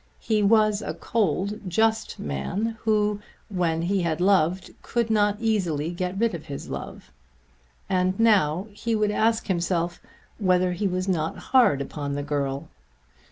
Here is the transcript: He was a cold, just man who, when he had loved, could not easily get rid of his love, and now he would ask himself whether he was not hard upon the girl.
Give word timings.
He 0.23 0.41
was 0.41 0.81
a 0.81 0.95
cold, 0.95 1.59
just 1.67 2.17
man 2.17 2.75
who, 2.79 3.21
when 3.49 3.83
he 3.83 4.01
had 4.01 4.19
loved, 4.19 4.73
could 4.81 5.11
not 5.11 5.37
easily 5.39 5.91
get 5.91 6.17
rid 6.17 6.33
of 6.33 6.47
his 6.47 6.69
love, 6.69 7.11
and 7.87 8.19
now 8.19 8.65
he 8.71 8.95
would 8.95 9.11
ask 9.11 9.45
himself 9.45 10.01
whether 10.39 10.71
he 10.71 10.87
was 10.87 11.07
not 11.07 11.37
hard 11.37 11.81
upon 11.83 12.13
the 12.15 12.23
girl. 12.23 12.67